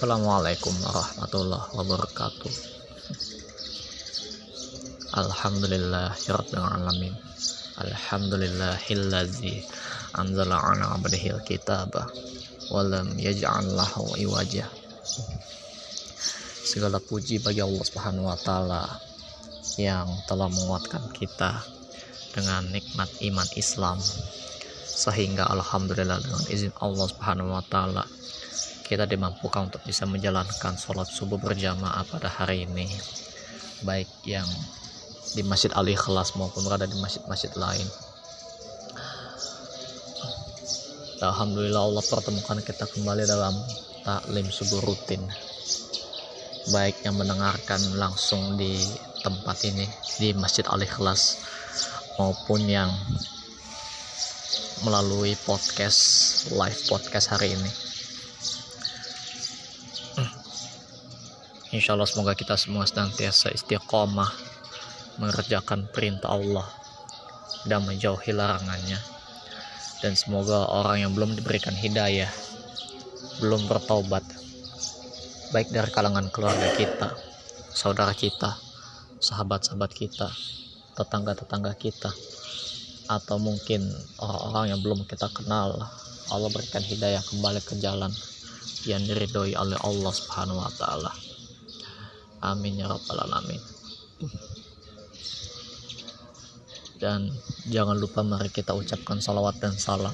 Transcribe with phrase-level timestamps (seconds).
[0.00, 2.52] Assalamualaikum warahmatullahi wabarakatuh.
[5.12, 7.12] Alhamdulillah Rabbil Alamin.
[7.76, 9.60] Alhamdulillahillazi
[10.16, 12.08] Anzala ala abdihil kitaba
[12.72, 14.72] Walam yaj'al lahu iwajah
[16.64, 18.88] Segala puji bagi Allah Subhanahu wa taala
[19.76, 21.60] yang telah menguatkan kita
[22.32, 24.00] dengan nikmat iman Islam.
[24.80, 28.08] Sehingga alhamdulillah dengan izin Allah Subhanahu wa taala
[28.90, 32.90] kita dimampukan untuk bisa menjalankan sholat subuh berjamaah pada hari ini.
[33.86, 34.50] Baik yang
[35.38, 37.86] di Masjid Al Ikhlas maupun berada di masjid-masjid lain.
[41.22, 43.54] Alhamdulillah Allah pertemukan kita kembali dalam
[44.02, 45.22] taklim subuh rutin.
[46.74, 48.74] Baik yang mendengarkan langsung di
[49.22, 49.86] tempat ini
[50.18, 51.38] di Masjid Al Ikhlas
[52.18, 52.90] maupun yang
[54.82, 56.02] melalui podcast
[56.50, 57.89] live podcast hari ini
[61.70, 64.26] Insya Allah semoga kita semua senantiasa istiqomah
[65.22, 66.66] mengerjakan perintah Allah
[67.68, 68.98] dan menjauhi larangannya
[70.00, 72.30] dan semoga orang yang belum diberikan hidayah
[73.38, 74.24] belum bertaubat
[75.54, 77.14] baik dari kalangan keluarga kita
[77.70, 78.56] saudara kita
[79.20, 80.26] sahabat-sahabat kita
[80.98, 82.10] tetangga-tetangga kita
[83.06, 83.86] atau mungkin
[84.18, 85.86] orang-orang yang belum kita kenal
[86.30, 88.10] Allah berikan hidayah kembali ke jalan
[88.86, 91.29] yang diridhoi oleh Allah Subhanahu wa taala.
[92.40, 93.60] Amin ya rabbal alamin.
[97.00, 97.32] Dan
[97.68, 100.12] jangan lupa mari kita ucapkan salawat dan salam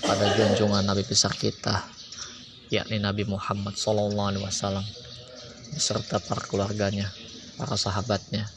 [0.00, 1.84] kepada junjungan Nabi besar kita
[2.72, 4.84] yakni Nabi Muhammad Sallallahu Alaihi Wasallam
[5.76, 7.12] beserta para keluarganya,
[7.60, 8.48] para sahabatnya,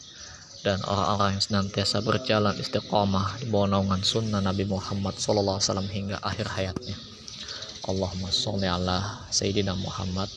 [0.64, 5.90] dan orang-orang yang senantiasa berjalan istiqomah di bawah naungan sunnah Nabi Muhammad Sallallahu Alaihi Wasallam
[5.92, 6.96] hingga akhir hayatnya.
[7.86, 10.32] Allahumma sholli ala Sayyidina Muhammad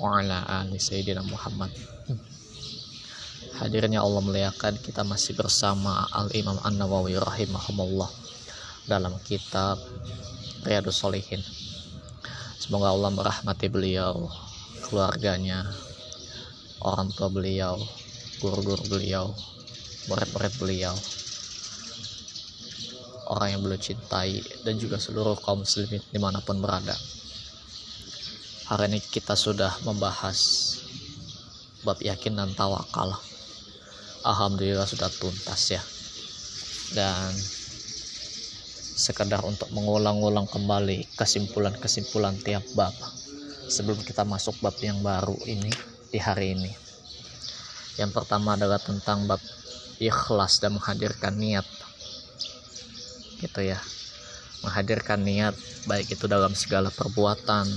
[0.00, 1.70] wa ala ali Sayyidina Muhammad.
[3.54, 8.10] Hadirnya Allah melihatkan kita masih bersama Al-Imam An-Nawawi rahimahumullah
[8.84, 9.78] dalam kitab
[10.64, 11.40] Riyadus Solihin
[12.64, 14.28] semoga Allah merahmati beliau
[14.88, 15.68] keluarganya
[16.80, 17.76] orang tua beliau
[18.40, 19.28] guru-guru beliau
[20.08, 20.96] murid-murid beliau
[23.28, 26.96] orang yang beliau cintai dan juga seluruh kaum muslimin di mana pun berada
[28.64, 30.38] hari ini kita sudah membahas
[31.84, 33.12] bab yakin dan tawakal.
[34.24, 35.82] Alhamdulillah sudah tuntas ya.
[36.96, 37.28] Dan
[38.94, 42.96] sekedar untuk mengulang-ulang kembali kesimpulan-kesimpulan tiap bab
[43.68, 45.68] sebelum kita masuk bab yang baru ini
[46.08, 46.72] di hari ini.
[48.00, 49.44] Yang pertama adalah tentang bab
[50.00, 51.68] ikhlas dan menghadirkan niat.
[53.44, 53.76] Gitu ya.
[54.64, 55.52] Menghadirkan niat
[55.84, 57.68] baik itu dalam segala perbuatan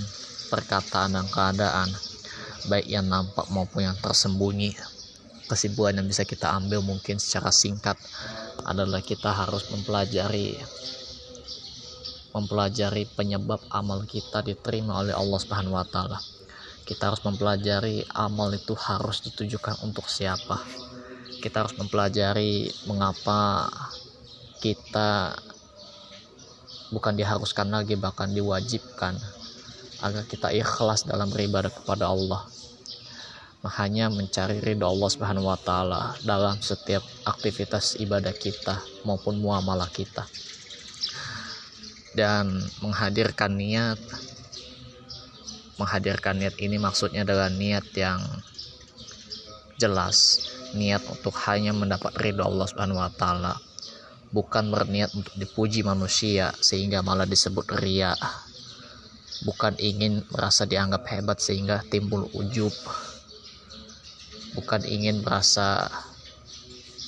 [0.48, 1.90] perkataan dan keadaan
[2.68, 4.76] baik yang nampak maupun yang tersembunyi
[5.48, 7.96] kesimpulan yang bisa kita ambil mungkin secara singkat
[8.68, 10.60] adalah kita harus mempelajari
[12.36, 16.20] mempelajari penyebab amal kita diterima oleh Allah Subhanahu wa taala.
[16.86, 20.62] Kita harus mempelajari amal itu harus ditujukan untuk siapa.
[21.42, 23.68] Kita harus mempelajari mengapa
[24.62, 25.34] kita
[26.94, 29.18] bukan diharuskan lagi bahkan diwajibkan
[30.02, 32.46] agar kita ikhlas dalam beribadah kepada Allah.
[33.68, 40.24] Hanya mencari ridho Allah Subhanahu wa taala dalam setiap aktivitas ibadah kita maupun muamalah kita.
[42.16, 44.00] Dan menghadirkan niat
[45.78, 48.18] menghadirkan niat ini maksudnya adalah niat yang
[49.78, 50.42] jelas
[50.74, 53.54] niat untuk hanya mendapat ridho Allah Subhanahu wa taala
[54.34, 58.12] bukan berniat untuk dipuji manusia sehingga malah disebut ria
[59.46, 62.74] bukan ingin merasa dianggap hebat sehingga timbul ujub.
[64.58, 65.86] Bukan ingin merasa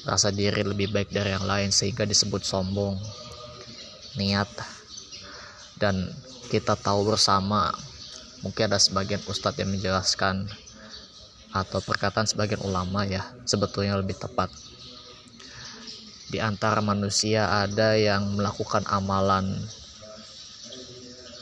[0.06, 3.00] rasa diri lebih baik dari yang lain sehingga disebut sombong.
[4.19, 4.50] Niat.
[5.79, 6.12] Dan
[6.51, 7.72] kita tahu bersama
[8.46, 10.46] mungkin ada sebagian ustadz yang menjelaskan
[11.49, 14.53] atau perkataan sebagian ulama ya sebetulnya lebih tepat.
[16.29, 19.58] Di antara manusia ada yang melakukan amalan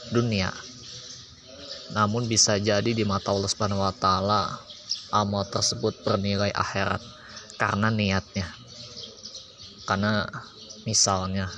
[0.08, 0.48] dunia
[1.92, 4.60] namun bisa jadi di mata Allah Subhanahu wa taala
[5.08, 7.00] amal tersebut bernilai akhirat
[7.56, 8.44] karena niatnya.
[9.88, 10.28] Karena
[10.84, 11.48] misalnya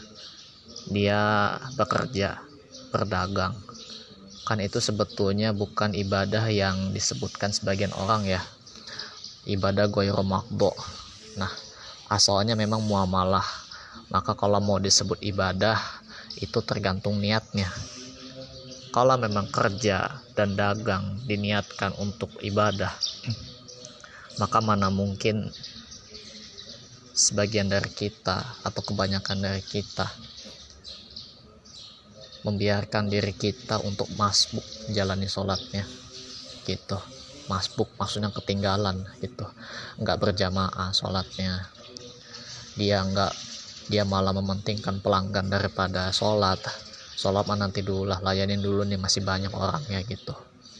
[0.87, 2.38] dia bekerja,
[2.94, 3.59] berdagang.
[4.47, 8.43] Kan itu sebetulnya bukan ibadah yang disebutkan sebagian orang ya.
[9.50, 10.71] Ibadah goyro makbo.
[11.35, 11.50] Nah,
[12.06, 13.47] asalnya memang muamalah.
[14.15, 15.79] Maka kalau mau disebut ibadah
[16.38, 17.71] itu tergantung niatnya
[18.91, 22.93] kalau memang kerja dan dagang diniatkan untuk ibadah.
[24.38, 25.50] Maka mana mungkin
[27.12, 30.09] sebagian dari kita atau kebanyakan dari kita
[32.41, 35.85] membiarkan diri kita untuk masbuk jalani sholatnya
[36.65, 36.97] gitu.
[37.53, 39.44] Masbuk maksudnya ketinggalan gitu.
[40.00, 41.69] Nggak berjamaah sholatnya.
[42.79, 43.35] Dia nggak
[43.91, 46.62] dia malah mementingkan pelanggan daripada sholat
[47.21, 50.33] sholat mah nanti dulu lah layanin dulu nih masih banyak orangnya gitu.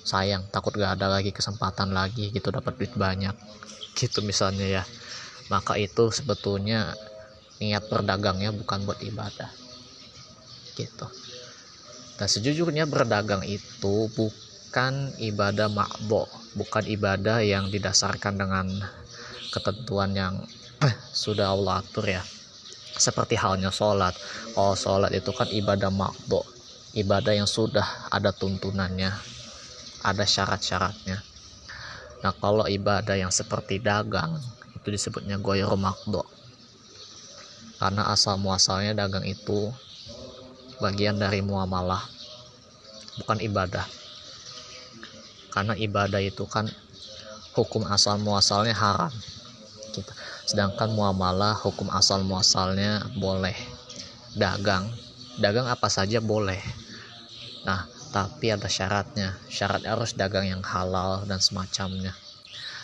[0.09, 3.37] Sayang takut gak ada lagi kesempatan lagi gitu dapat duit banyak.
[4.01, 4.83] Gitu misalnya ya.
[5.53, 6.97] Maka itu sebetulnya
[7.61, 9.53] niat berdagangnya bukan buat ibadah.
[10.73, 11.07] Gitu.
[12.17, 18.67] Dan sejujurnya berdagang itu bukan ibadah makbo bukan ibadah yang didasarkan dengan
[19.55, 20.35] ketentuan yang
[21.15, 22.23] sudah Allah atur ya
[22.97, 24.15] seperti halnya sholat.
[24.59, 26.43] Oh sholat itu kan ibadah makbo
[26.95, 29.15] ibadah yang sudah ada tuntunannya.
[30.01, 31.21] Ada syarat-syaratnya.
[32.25, 34.41] Nah kalau ibadah yang seperti dagang
[34.73, 36.25] itu disebutnya goyor makdo
[37.81, 39.73] karena asal muasalnya dagang itu
[40.85, 42.01] bagian dari muamalah
[43.21, 43.85] bukan ibadah.
[45.53, 46.69] Karena ibadah itu kan
[47.57, 49.13] hukum asal muasalnya haram.
[49.93, 50.13] Gitu.
[50.51, 53.55] Sedangkan muamalah hukum asal muasalnya boleh.
[54.35, 54.91] Dagang.
[55.39, 56.59] Dagang apa saja boleh.
[57.63, 59.39] Nah tapi ada syaratnya.
[59.47, 62.19] Syarat harus dagang yang halal dan semacamnya.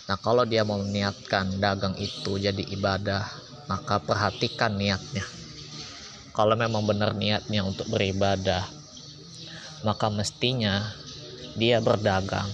[0.06, 3.26] Nah kalau dia mau meniatkan dagang itu jadi ibadah
[3.66, 5.26] maka perhatikan niatnya.
[6.30, 8.62] Kalau memang benar niatnya untuk beribadah
[9.82, 10.86] maka mestinya
[11.58, 12.46] dia berdagang.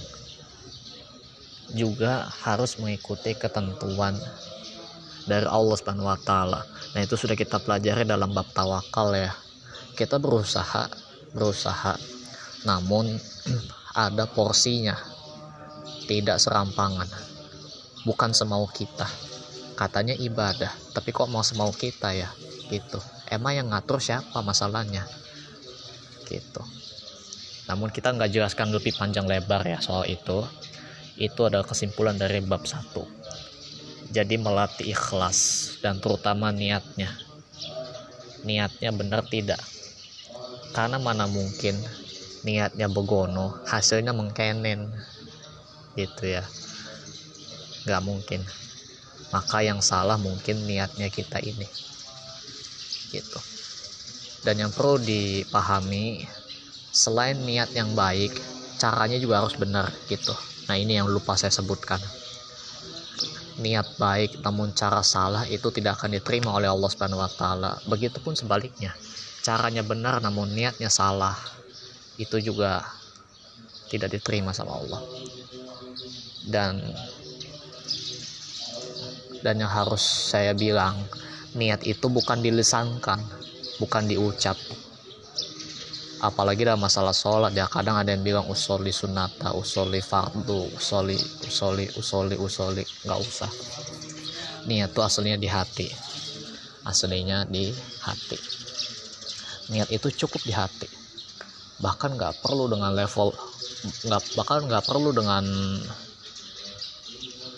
[1.76, 4.16] Juga harus mengikuti ketentuan
[5.26, 6.60] dari Allah Subhanahu wa taala.
[6.94, 9.32] Nah, itu sudah kita pelajari dalam bab tawakal ya.
[9.94, 10.88] Kita berusaha
[11.32, 11.96] berusaha.
[12.68, 13.12] Namun
[14.06, 14.96] ada porsinya.
[16.06, 17.08] Tidak serampangan.
[18.02, 19.06] Bukan semau kita.
[19.78, 22.28] Katanya ibadah tapi kok mau semau kita ya?
[22.68, 23.00] Gitu.
[23.32, 25.08] Emang yang ngatur siapa masalahnya?
[26.28, 26.62] Gitu.
[27.70, 30.44] Namun kita nggak jelaskan lebih panjang lebar ya soal itu.
[31.16, 33.22] Itu adalah kesimpulan dari bab satu
[34.10, 35.38] jadi melatih ikhlas
[35.78, 37.12] dan terutama niatnya.
[38.42, 39.62] Niatnya benar tidak?
[40.74, 41.78] Karena mana mungkin
[42.42, 44.90] niatnya begono hasilnya mengkenen.
[45.94, 46.42] Gitu ya.
[47.86, 48.40] Nggak mungkin.
[49.30, 51.68] Maka yang salah mungkin niatnya kita ini.
[53.12, 53.40] Gitu.
[54.42, 56.26] Dan yang perlu dipahami
[56.90, 58.34] selain niat yang baik
[58.76, 60.34] caranya juga harus benar gitu.
[60.66, 62.02] Nah ini yang lupa saya sebutkan
[63.60, 67.72] niat baik namun cara salah itu tidak akan diterima oleh Allah Subhanahu wa taala.
[67.84, 68.96] Begitupun sebaliknya.
[69.42, 71.36] Caranya benar namun niatnya salah.
[72.16, 72.84] Itu juga
[73.90, 75.02] tidak diterima sama Allah.
[76.46, 76.80] Dan
[79.42, 80.00] dan yang harus
[80.30, 81.02] saya bilang
[81.58, 83.18] niat itu bukan dilesankan
[83.82, 84.54] bukan diucap
[86.22, 91.90] apalagi dalam masalah sholat ya kadang ada yang bilang usoli sunata usoli fardu usoli usoli
[91.98, 92.84] usoli usoli.
[93.02, 93.50] Nggak usah.
[94.70, 95.90] Niat itu aslinya di hati.
[96.86, 97.74] Aslinya di
[98.06, 98.38] hati.
[99.74, 100.86] Niat itu cukup di hati.
[101.82, 103.34] Bahkan nggak perlu dengan level
[103.82, 105.42] nggak bahkan nggak perlu dengan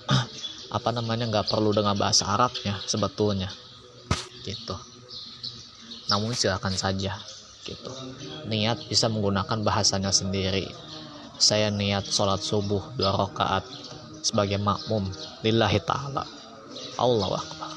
[0.77, 3.53] apa namanya nggak perlu dengan bahasa Arabnya sebetulnya.
[4.41, 4.77] Gitu.
[6.09, 7.34] Namun silakan saja
[7.65, 7.91] gitu.
[8.47, 10.69] Niat bisa menggunakan bahasanya sendiri.
[11.41, 13.67] Saya niat sholat subuh dua rakaat
[14.23, 15.09] sebagai makmum
[15.43, 16.25] lillahi ta'ala.
[17.01, 17.73] Allah akbar.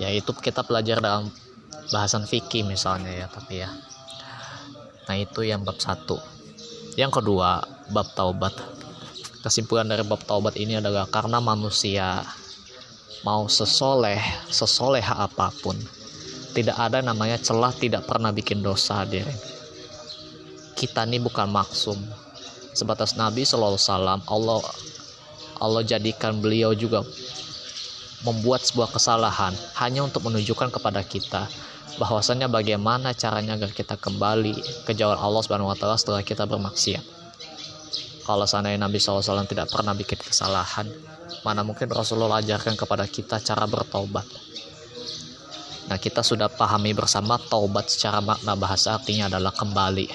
[0.00, 1.28] Ya itu kita belajar dalam
[1.92, 3.70] bahasan fikih misalnya ya tapi ya.
[5.06, 6.16] Nah itu yang bab satu.
[6.96, 8.56] Yang kedua bab taubat.
[9.42, 12.22] Kesimpulan dari bab taubat ini adalah karena manusia
[13.22, 14.18] mau sesoleh,
[14.50, 15.78] sesoleh apa pun,
[16.52, 19.32] tidak ada namanya celah tidak pernah bikin dosa diri.
[20.76, 21.96] Kita ini bukan maksum.
[22.72, 24.62] Sebatas Nabi Shallallahu Alaihi Allah
[25.60, 27.04] Allah jadikan beliau juga
[28.22, 31.50] membuat sebuah kesalahan hanya untuk menunjukkan kepada kita
[32.00, 37.04] bahwasannya bagaimana caranya agar kita kembali ke jalan Allah Subhanahu wa taala setelah kita bermaksiat.
[38.22, 40.86] Kalau seandainya Nabi SAW tidak pernah bikin kesalahan,
[41.42, 44.24] mana mungkin Rasulullah ajarkan kepada kita cara bertaubat.
[45.92, 50.08] Nah, kita sudah pahami bersama taubat secara makna bahasa artinya adalah kembali.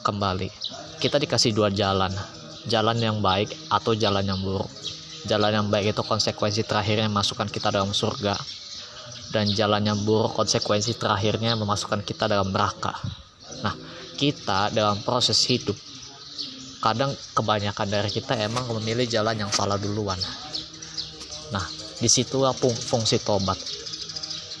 [0.00, 0.48] Kembali.
[0.96, 2.08] Kita dikasih dua jalan,
[2.64, 4.72] jalan yang baik atau jalan yang buruk.
[5.28, 8.32] Jalan yang baik itu konsekuensi terakhirnya masukkan kita dalam surga
[9.36, 12.94] dan jalannya buruk konsekuensi terakhirnya memasukkan kita dalam neraka
[13.60, 13.74] nah
[14.16, 15.76] kita dalam proses hidup
[16.80, 20.16] kadang kebanyakan dari kita emang memilih jalan yang salah duluan
[21.50, 23.56] nah di situlah fungsi tobat.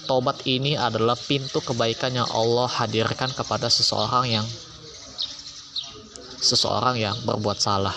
[0.06, 4.46] Tobat ini adalah pintu kebaikan yang Allah hadirkan kepada seseorang yang
[6.38, 7.94] seseorang yang berbuat salah.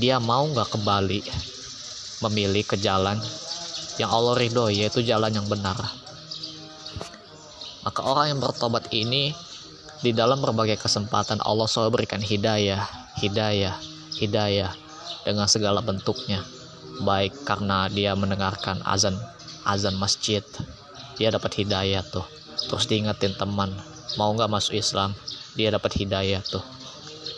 [0.00, 1.20] Dia mau nggak kembali
[2.24, 3.20] memilih ke jalan
[4.00, 5.76] yang Allah ridho yaitu jalan yang benar.
[7.84, 9.30] Maka orang yang bertobat ini
[10.00, 12.84] di dalam berbagai kesempatan Allah selalu berikan hidayah
[13.20, 13.76] hidayah
[14.20, 14.72] hidayah
[15.24, 16.44] dengan segala bentuknya
[17.02, 19.16] baik karena dia mendengarkan azan
[19.66, 20.44] azan masjid.
[21.16, 22.24] Dia dapat hidayah tuh.
[22.68, 23.72] Terus diingetin teman
[24.16, 25.12] mau nggak masuk Islam?
[25.58, 26.62] Dia dapat hidayah tuh.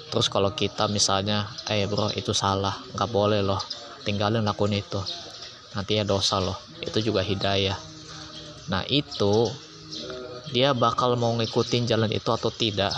[0.08, 2.76] Terus kalau kita misalnya eh bro itu salah.
[2.94, 3.60] Nggak boleh loh.
[4.06, 5.00] Tinggalin lakuin itu.
[5.74, 6.58] Nanti ya dosa loh.
[6.82, 7.76] Itu juga hidayah.
[8.68, 9.48] Nah itu
[10.52, 12.92] dia bakal mau ngikutin jalan itu atau tidak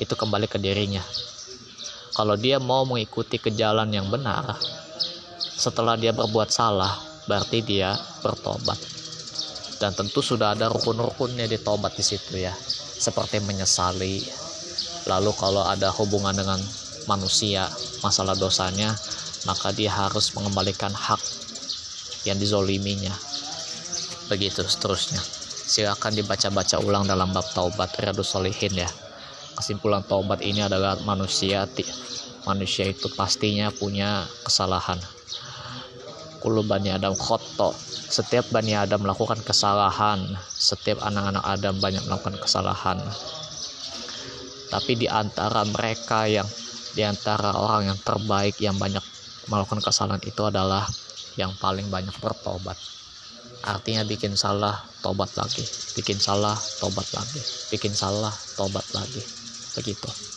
[0.00, 1.04] itu kembali ke dirinya.
[2.16, 4.56] Kalau dia mau mengikuti ke jalan yang benar
[5.56, 6.92] setelah dia berbuat salah
[7.24, 8.76] berarti dia bertobat.
[9.76, 12.52] Dan tentu sudah ada rukun-rukunnya di tobat di situ ya.
[12.96, 14.24] Seperti menyesali.
[15.08, 16.60] Lalu kalau ada hubungan dengan
[17.08, 17.68] manusia
[18.02, 18.90] masalah dosanya
[19.46, 21.20] maka dia harus mengembalikan hak
[22.28, 23.12] yang dizoliminya.
[24.28, 25.20] Begitu seterusnya.
[25.66, 28.90] Silakan dibaca-baca ulang dalam bab taubat Riyadus Solihin ya.
[29.56, 31.64] Kesimpulan taubat ini adalah manusia
[32.44, 34.98] manusia itu pastinya punya kesalahan
[36.46, 37.74] kulubani Adam khotok.
[38.06, 40.22] Setiap Bani Adam melakukan kesalahan.
[40.54, 43.02] Setiap anak-anak Adam banyak melakukan kesalahan.
[44.70, 46.46] Tapi di antara mereka yang
[46.94, 49.02] di antara orang yang terbaik yang banyak
[49.50, 50.86] melakukan kesalahan itu adalah
[51.34, 52.78] yang paling banyak bertobat.
[53.66, 55.66] Artinya bikin salah tobat lagi.
[55.98, 57.42] Bikin salah tobat lagi.
[57.74, 59.22] Bikin salah tobat lagi.
[59.74, 60.35] Begitu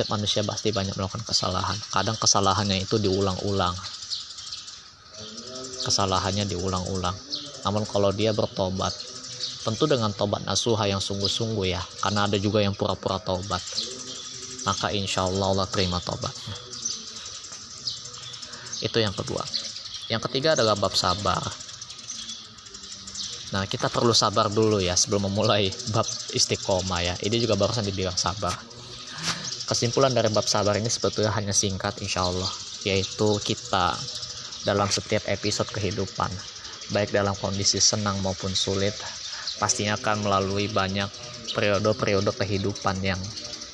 [0.00, 3.76] setiap manusia pasti banyak melakukan kesalahan kadang kesalahannya itu diulang-ulang
[5.80, 7.16] kesalahannya diulang-ulang.
[7.64, 8.92] Namun kalau dia bertobat,
[9.64, 13.60] tentu dengan tobat nasuha yang sungguh-sungguh ya, karena ada juga yang pura-pura tobat.
[14.68, 16.56] Maka insya Allah Allah terima tobatnya.
[18.84, 19.44] Itu yang kedua.
[20.12, 21.40] Yang ketiga adalah bab sabar.
[23.50, 27.14] Nah, kita perlu sabar dulu ya sebelum memulai bab istiqomah ya.
[27.18, 28.54] Ini juga barusan dibilang sabar.
[29.70, 32.50] Kesimpulan dari bab sabar ini sebetulnya hanya singkat insya Allah,
[32.82, 34.02] yaitu kita
[34.66, 36.26] dalam setiap episode kehidupan,
[36.90, 38.98] baik dalam kondisi senang maupun sulit,
[39.62, 41.06] pastinya akan melalui banyak
[41.54, 43.22] periode-periode kehidupan yang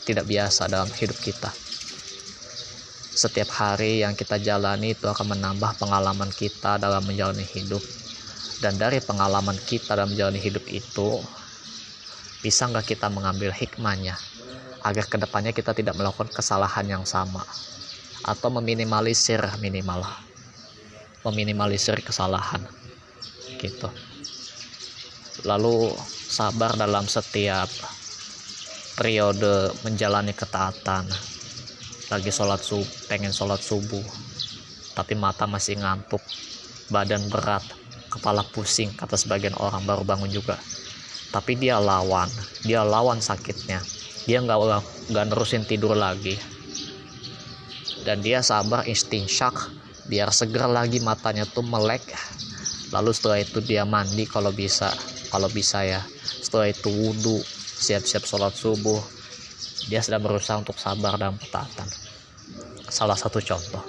[0.04, 1.56] tidak biasa dalam hidup kita.
[3.16, 7.80] Setiap hari yang kita jalani itu akan menambah pengalaman kita dalam menjalani hidup.
[8.60, 11.24] Dan dari pengalaman kita dalam menjalani hidup itu,
[12.44, 14.35] bisa nggak kita mengambil hikmahnya
[14.86, 17.42] agar ke depannya kita tidak melakukan kesalahan yang sama.
[18.22, 20.06] Atau meminimalisir minimal.
[21.26, 22.62] Meminimalisir kesalahan.
[23.58, 23.90] Gitu.
[25.42, 25.90] Lalu
[26.30, 27.66] sabar dalam setiap
[28.94, 31.10] periode menjalani ketaatan.
[32.06, 34.06] Lagi sholat subuh pengen sholat subuh
[34.94, 36.22] tapi mata masih ngantuk
[36.88, 37.60] badan berat
[38.08, 40.54] kepala pusing kata sebagian orang baru bangun juga.
[41.34, 42.30] Tapi dia lawan
[42.62, 43.82] dia lawan sakitnya
[44.26, 44.58] dia nggak
[45.14, 46.34] nggak nerusin tidur lagi.
[48.02, 49.54] Dan dia sabar istinsyak
[50.06, 52.02] biar seger lagi matanya tuh melek.
[52.94, 54.90] Lalu setelah itu dia mandi kalau bisa
[55.30, 56.02] kalau bisa ya.
[56.22, 57.38] Setelah itu wudhu
[57.78, 59.02] siap-siap sholat subuh.
[59.86, 61.86] Dia sedang berusaha untuk sabar dalam ketaatan
[62.90, 63.82] salah satu contoh.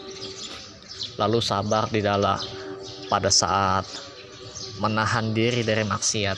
[1.17, 2.37] Lalu sabar di dalam
[3.09, 3.85] pada saat
[4.77, 6.37] menahan diri dari maksiat.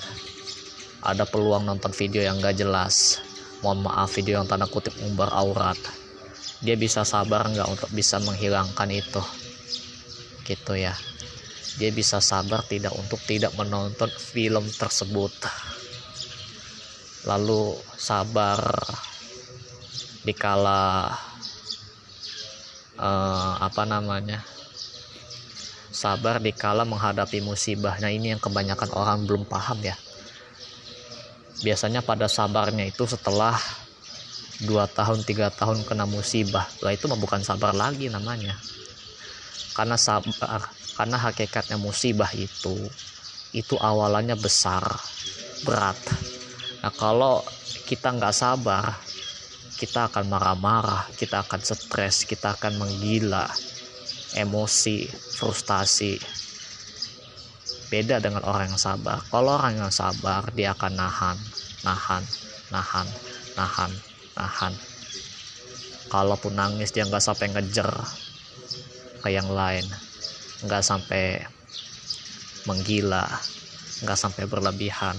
[0.99, 3.23] Ada peluang nonton video yang gak jelas
[3.59, 5.75] mohon maaf video yang tanda kutip umbar aurat.
[6.59, 9.23] Dia bisa sabar nggak untuk bisa menghilangkan itu?
[10.43, 10.95] Gitu ya.
[11.79, 15.31] Dia bisa sabar tidak untuk tidak menonton film tersebut.
[17.27, 18.59] Lalu sabar
[20.23, 21.15] dikala
[22.99, 24.43] uh, apa namanya?
[25.91, 27.95] Sabar dikala menghadapi musibah.
[27.99, 29.95] Nah ini yang kebanyakan orang belum paham ya
[31.61, 33.55] biasanya pada sabarnya itu setelah
[34.63, 36.67] dua tahun tiga tahun kena musibah.
[36.83, 38.55] Lah itu bukan sabar lagi namanya.
[39.75, 40.67] Karena sabar
[40.99, 42.75] karena hakikatnya musibah itu
[43.55, 44.83] itu awalannya besar
[45.63, 45.97] berat.
[46.83, 47.43] Nah kalau
[47.87, 48.85] kita nggak sabar
[49.79, 53.47] kita akan marah-marah kita akan stres kita akan menggila
[54.35, 55.07] emosi
[55.39, 56.19] frustasi
[57.89, 59.17] beda dengan orang yang sabar.
[59.33, 61.37] Kalau orang yang sabar dia akan nahan
[61.81, 62.23] nahan
[62.69, 63.07] nahan
[63.57, 63.91] nahan
[64.37, 64.73] nahan.
[66.09, 67.89] Kalaupun nangis dia nggak sampai ngejer
[69.19, 69.83] ke yang lain
[70.63, 71.43] nggak sampai
[72.69, 73.25] menggila
[74.05, 75.17] nggak sampai berlebihan.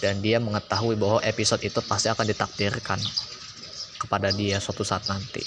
[0.00, 2.96] Dan dia mengetahui bahwa episode itu pasti akan ditakdirkan
[4.00, 5.44] kepada dia suatu saat nanti.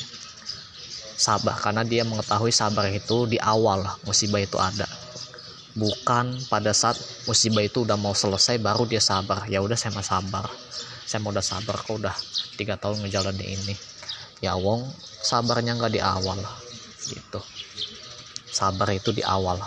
[1.17, 4.85] Sabar karena dia mengetahui sabar itu di awal musibah itu ada
[5.73, 9.45] bukan pada saat musibah itu udah mau selesai baru dia sabar.
[9.49, 10.45] Ya udah saya mau sabar.
[11.03, 12.15] Saya mau udah sabar kok udah
[12.57, 13.75] tiga tahun ngejalanin ini.
[14.39, 14.85] Ya wong
[15.21, 16.39] sabarnya nggak di awal.
[17.09, 17.39] Gitu.
[18.53, 19.57] Sabar itu di awal.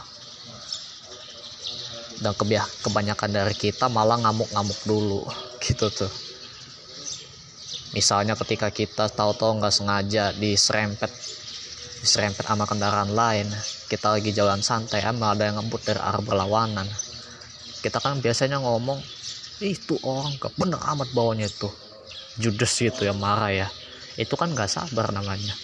[2.16, 2.32] Dan
[2.80, 5.26] kebanyakan dari kita malah ngamuk-ngamuk dulu.
[5.64, 6.12] Gitu tuh.
[7.96, 11.08] Misalnya ketika kita tahu-tahu nggak sengaja diserempet
[12.00, 13.48] diserempet sama kendaraan lain.
[13.86, 16.88] Kita lagi jalan santai emang ada yang ngebut dari arah berlawanan.
[17.80, 18.98] Kita kan biasanya ngomong
[19.62, 21.70] itu orang ke bener amat bawanya itu
[22.36, 23.68] judes gitu ya marah ya.
[24.16, 25.54] Itu kan nggak sabar namanya.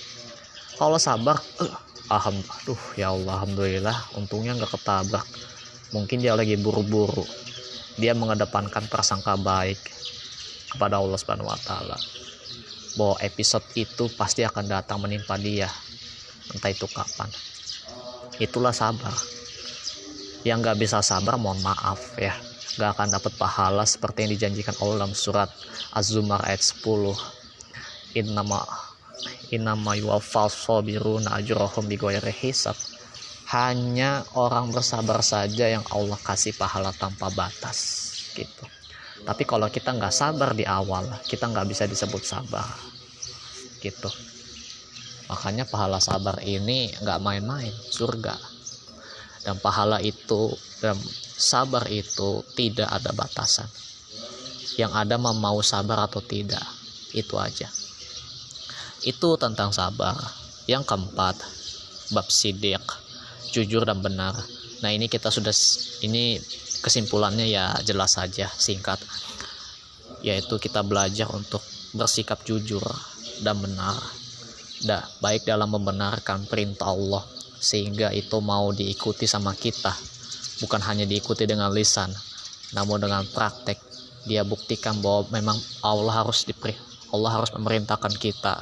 [0.76, 1.76] Kalau sabar uh,
[2.08, 5.26] alhamdulillah ya Allah alhamdulillah untungnya nggak ketabrak.
[5.92, 7.24] Mungkin dia lagi buru-buru.
[8.00, 9.76] Dia mengedepankan prasangka baik
[10.72, 11.98] kepada Allah Subhanahu wa taala.
[12.96, 15.68] Bahwa episode itu pasti akan datang menimpa dia
[16.50, 17.30] entah itu kapan.
[18.42, 19.14] Itulah sabar.
[20.42, 22.34] Yang nggak bisa sabar mohon maaf ya.
[22.74, 25.50] Nggak akan dapat pahala seperti yang dijanjikan Allah dalam surat
[25.94, 26.82] Az-Zumar ayat 10
[28.18, 28.66] innama
[29.54, 32.74] innama yuwaffal sabiruna ajrahum bighairi hisab.
[33.52, 38.64] Hanya orang bersabar saja yang Allah kasih pahala tanpa batas gitu.
[39.22, 42.66] Tapi kalau kita nggak sabar di awal kita nggak bisa disebut sabar
[43.82, 44.31] gitu
[45.32, 48.36] makanya pahala sabar ini nggak main-main surga.
[49.42, 50.52] Dan pahala itu
[50.84, 50.94] dan
[51.40, 53.64] sabar itu tidak ada batasan.
[54.76, 56.62] Yang ada mau sabar atau tidak
[57.16, 57.72] itu aja.
[59.00, 60.14] Itu tentang sabar.
[60.68, 61.36] Yang keempat
[62.12, 62.84] bab sidik
[63.56, 64.36] jujur dan benar.
[64.84, 65.50] Nah ini kita sudah
[66.04, 66.36] ini
[66.84, 69.00] kesimpulannya ya jelas saja singkat.
[70.22, 71.64] Yaitu kita belajar untuk
[71.96, 72.84] bersikap jujur
[73.42, 74.21] dan benar
[74.82, 77.22] da, baik dalam membenarkan perintah Allah
[77.62, 79.94] sehingga itu mau diikuti sama kita.
[80.62, 82.10] Bukan hanya diikuti dengan lisan
[82.74, 83.78] namun dengan praktek.
[84.22, 88.56] Dia buktikan bahwa memang Allah harus diperi Allah harus memerintahkan kita.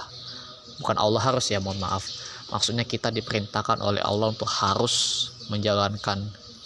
[0.83, 2.03] Bukan Allah harus ya mohon maaf.
[2.51, 6.19] Maksudnya kita diperintahkan oleh Allah untuk harus menjalankan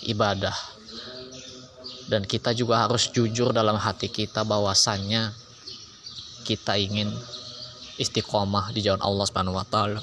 [0.09, 0.57] ibadah.
[2.09, 5.33] Dan kita juga harus jujur dalam hati kita bahwasannya
[6.49, 7.13] kita ingin
[8.01, 10.01] istiqomah di jalan Allah Subhanahu wa taala.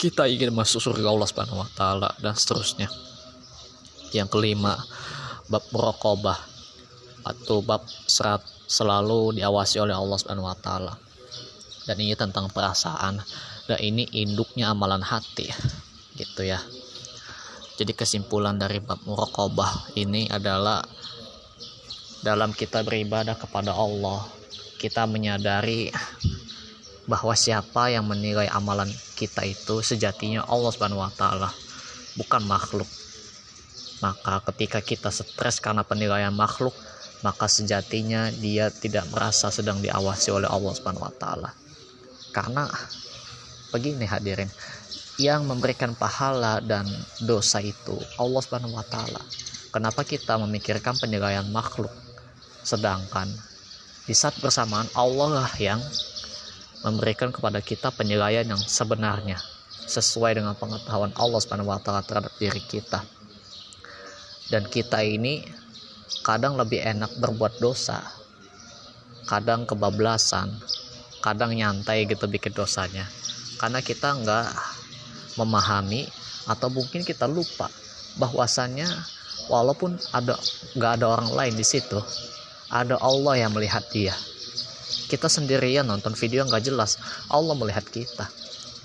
[0.00, 2.88] Kita ingin masuk surga Allah Subhanahu wa taala dan seterusnya.
[4.10, 4.76] Yang kelima,
[5.46, 6.38] bab muraqabah
[7.24, 10.94] atau bab serat selalu diawasi oleh Allah Subhanahu wa taala.
[11.84, 13.20] Dan ini tentang perasaan
[13.70, 15.46] dan ini induknya amalan hati
[16.18, 16.58] gitu ya
[17.78, 20.82] jadi kesimpulan dari bab muraqabah ini adalah
[22.26, 24.26] dalam kita beribadah kepada Allah
[24.82, 25.86] kita menyadari
[27.10, 28.86] bahwa siapa yang menilai amalan
[29.18, 31.50] kita itu sejatinya Allah Subhanahu wa taala
[32.14, 32.86] bukan makhluk.
[33.98, 36.72] Maka ketika kita stres karena penilaian makhluk
[37.26, 41.50] maka sejatinya dia tidak merasa sedang diawasi oleh Allah Subhanahu wa taala.
[42.30, 42.70] Karena
[43.74, 44.48] begini hadirin
[45.20, 46.86] yang memberikan pahala dan
[47.20, 49.20] dosa itu Allah Subhanahu wa taala.
[49.74, 51.90] Kenapa kita memikirkan penilaian makhluk?
[52.62, 53.28] Sedangkan
[54.06, 55.78] di saat bersamaan Allah lah yang
[56.80, 59.36] memberikan kepada kita penilaian yang sebenarnya
[59.90, 63.02] sesuai dengan pengetahuan Allah Subhanahu wa taala terhadap diri kita.
[64.50, 65.44] Dan kita ini
[66.26, 68.02] kadang lebih enak berbuat dosa.
[69.30, 70.50] Kadang kebablasan,
[71.20, 73.04] kadang nyantai gitu bikin dosanya
[73.60, 74.48] karena kita nggak
[75.36, 76.08] memahami
[76.48, 77.68] atau mungkin kita lupa
[78.16, 78.88] bahwasannya
[79.52, 80.40] walaupun ada
[80.74, 82.00] nggak ada orang lain di situ
[82.72, 84.16] ada Allah yang melihat dia
[85.10, 86.94] kita sendirian nonton video nggak jelas.
[87.26, 88.30] Allah melihat kita.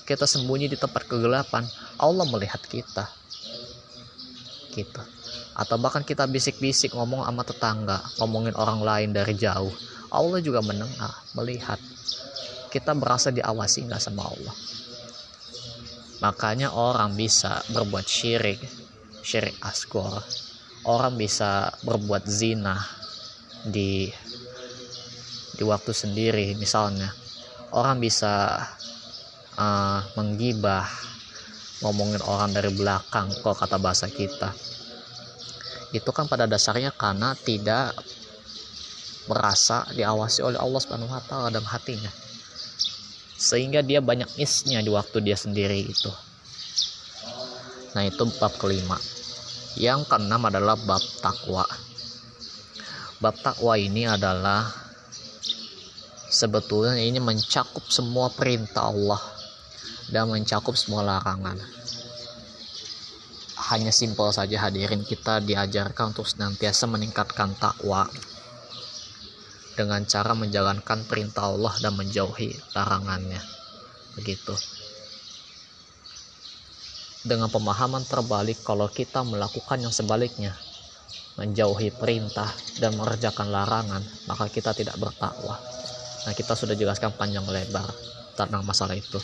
[0.10, 1.62] Kita sembunyi di tempat kegelapan.
[2.02, 3.06] Allah melihat kita.
[4.74, 5.02] Gitu.
[5.54, 9.72] Atau bahkan kita bisik-bisik ngomong sama tetangga ngomongin orang lain dari jauh.
[10.10, 11.78] Allah juga mendengar melihat.
[12.74, 14.56] Kita berasa diawasi nggak sama Allah.
[16.26, 18.60] Makanya orang bisa berbuat syirik
[19.26, 20.22] syirik asgor
[20.86, 22.78] orang bisa berbuat zina
[23.66, 24.06] di
[25.56, 26.54] di waktu sendiri.
[26.60, 27.10] Misalnya
[27.72, 28.60] orang bisa
[29.56, 30.88] uh, menggibah
[31.84, 34.52] ngomongin orang dari belakang kok kata bahasa kita.
[35.92, 37.96] Itu kan pada dasarnya karena tidak
[39.26, 42.12] merasa diawasi oleh Allah Subhanahu wa taala dalam hatinya.
[43.36, 46.12] Sehingga dia banyak misnya di waktu dia sendiri itu.
[47.96, 49.00] Nah itu bab kelima.
[49.76, 51.68] Yang keenam adalah bab takwa.
[53.20, 54.85] Bab takwa ini adalah
[56.36, 59.24] sebetulnya ini mencakup semua perintah Allah
[60.12, 61.56] dan mencakup semua larangan.
[63.72, 68.06] Hanya simpel saja hadirin kita diajarkan untuk senantiasa meningkatkan takwa
[69.80, 73.40] dengan cara menjalankan perintah Allah dan menjauhi larangannya.
[74.20, 74.54] Begitu.
[77.26, 80.54] Dengan pemahaman terbalik kalau kita melakukan yang sebaliknya
[81.42, 82.48] menjauhi perintah
[82.80, 85.60] dan mengerjakan larangan maka kita tidak bertakwa
[86.26, 87.90] nah kita sudah jelaskan panjang lebar
[88.36, 89.22] tentang masalah itu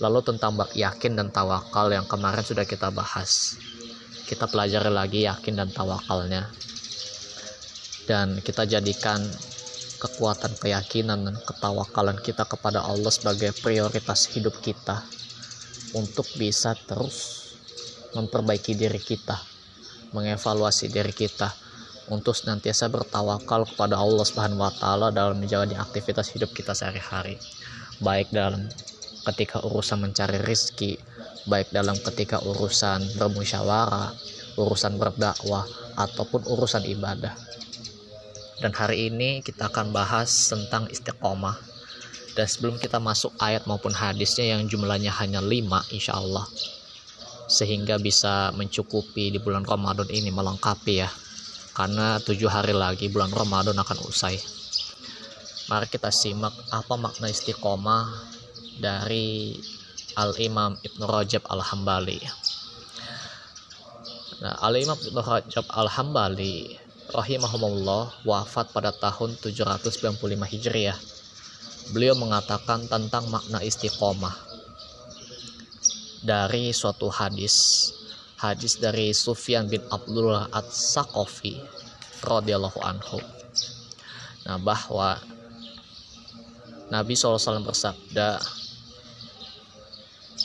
[0.00, 3.60] Lalu tentang yakin dan tawakal yang kemarin sudah kita bahas.
[4.24, 6.48] Kita pelajari lagi yakin dan tawakalnya.
[8.08, 9.20] Dan kita jadikan
[10.00, 15.04] kekuatan keyakinan dan ketawakalan kita kepada Allah sebagai prioritas hidup kita
[15.92, 17.52] untuk bisa terus
[18.16, 19.36] memperbaiki diri kita,
[20.16, 21.52] mengevaluasi diri kita
[22.10, 27.38] untuk senantiasa bertawakal kepada Allah Subhanahu wa taala dalam menjalani aktivitas hidup kita sehari-hari,
[28.02, 28.66] baik dalam
[29.30, 30.98] ketika urusan mencari rizki
[31.48, 34.12] baik dalam ketika urusan bermusyawarah
[34.60, 35.64] urusan berdakwah
[35.96, 37.32] ataupun urusan ibadah.
[38.60, 41.56] Dan hari ini kita akan bahas tentang istiqomah.
[42.36, 46.46] Dan sebelum kita masuk ayat maupun hadisnya yang jumlahnya hanya 5 insya Allah
[47.50, 51.10] sehingga bisa mencukupi di bulan Ramadan ini melengkapi ya
[51.74, 54.38] karena tujuh hari lagi bulan Ramadan akan usai
[55.70, 58.10] mari kita simak apa makna istiqomah
[58.82, 59.54] dari
[60.18, 62.18] Al-Imam Ibnu Rajab Al-Hambali.
[64.42, 66.74] Nah, Al-Imam Ibnu Rajab Al-Hambali
[67.14, 70.98] rahimahumullah wafat pada tahun 795 Hijriah.
[71.94, 74.34] Beliau mengatakan tentang makna istiqomah
[76.26, 77.94] dari suatu hadis
[78.40, 81.60] hadis dari Sufyan bin Abdullah At-Saqafi
[82.24, 83.20] radhiyallahu anhu.
[84.48, 85.20] Nah, bahwa
[86.88, 88.40] Nabi SAW bersabda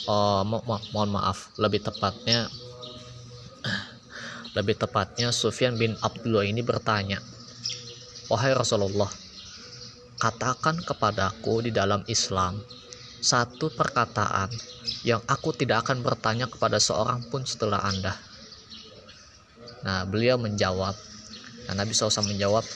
[0.06, 2.46] oh, mo mo mohon maaf lebih tepatnya
[4.56, 7.18] lebih tepatnya Sufyan bin Abdullah ini bertanya
[8.30, 9.10] wahai Rasulullah
[10.22, 12.62] katakan kepadaku di dalam Islam
[13.20, 14.52] satu perkataan
[15.06, 18.14] yang aku tidak akan bertanya kepada seorang pun setelah Anda.
[19.86, 20.94] Nah, beliau menjawab,
[21.70, 22.66] nah, Nabi SAW menjawab,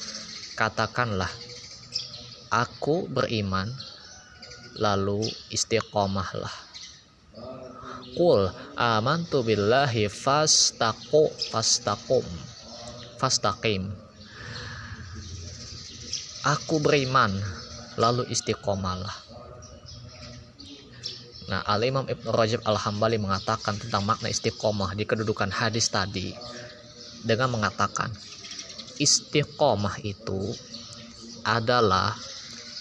[0.55, 1.31] katakanlah,
[2.50, 3.66] aku beriman,
[4.79, 6.53] lalu istiqomahlah.
[8.11, 12.26] Qul amantu billahi fastaqu fastaqum
[13.22, 13.87] fastaqim
[16.42, 17.31] Aku beriman
[17.94, 19.29] lalu istiqomalah
[21.50, 26.30] Nah, Al-Imam Ibn Rajab Al-Hambali mengatakan tentang makna istiqomah di kedudukan hadis tadi
[27.26, 28.14] dengan mengatakan
[29.02, 30.54] istiqomah itu
[31.42, 32.14] adalah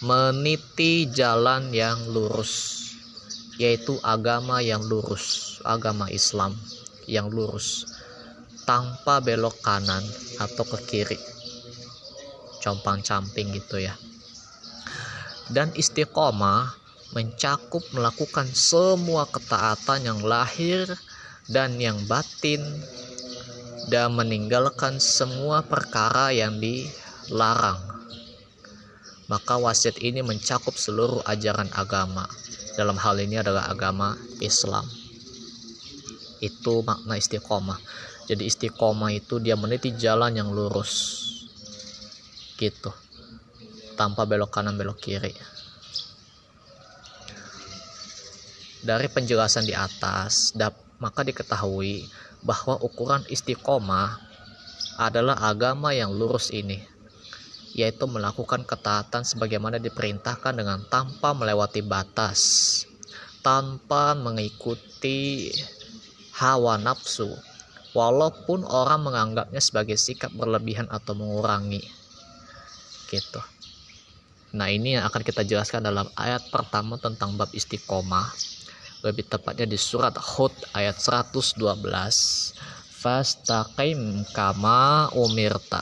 [0.05, 2.85] meniti jalan yang lurus
[3.59, 6.55] yaitu agama yang lurus, agama Islam
[7.09, 7.83] yang lurus
[8.63, 10.05] tanpa belok kanan
[10.39, 11.19] atau ke kiri.
[12.63, 13.97] Compang-camping gitu ya.
[15.51, 16.78] Dan istiqomah
[17.09, 20.85] mencakup melakukan semua ketaatan yang lahir
[21.49, 22.61] dan yang batin
[23.89, 27.81] dan meninggalkan semua perkara yang dilarang.
[29.25, 32.29] Maka wasiat ini mencakup seluruh ajaran agama.
[32.77, 34.85] Dalam hal ini adalah agama Islam.
[36.41, 37.77] Itu makna istiqomah.
[38.29, 41.25] Jadi istiqomah itu dia meniti jalan yang lurus.
[42.57, 42.93] Gitu.
[43.97, 45.33] Tanpa belok kanan belok kiri
[48.83, 50.55] dari penjelasan di atas
[50.99, 52.07] maka diketahui
[52.43, 54.19] bahwa ukuran istiqomah
[54.99, 56.83] adalah agama yang lurus ini
[57.73, 62.41] yaitu melakukan ketaatan sebagaimana diperintahkan dengan tanpa melewati batas,
[63.45, 65.53] tanpa mengikuti
[66.33, 67.29] hawa nafsu,
[67.93, 71.83] walaupun orang menganggapnya sebagai sikap berlebihan atau mengurangi.
[73.09, 73.41] Gitu.
[74.49, 78.33] Nah, ini yang akan kita jelaskan dalam ayat pertama tentang bab istiqomah.
[78.99, 81.55] Lebih tepatnya di surat Hud ayat 112.
[82.99, 85.79] Fastaqim kama umirta.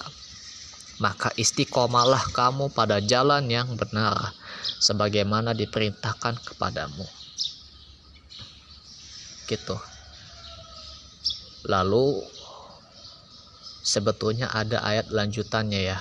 [1.02, 4.38] Maka istiqomalah kamu pada jalan yang benar
[4.78, 7.06] sebagaimana diperintahkan kepadamu.
[9.50, 9.78] Gitu.
[11.66, 12.22] Lalu
[13.82, 15.98] sebetulnya ada ayat lanjutannya ya.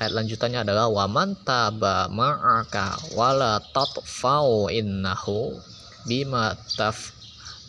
[0.00, 5.56] Ayat lanjutannya adalah waman taba ma'aka wala tatfau innahu
[6.06, 7.12] bima taf